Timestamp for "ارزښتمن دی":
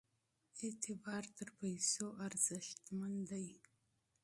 2.25-3.47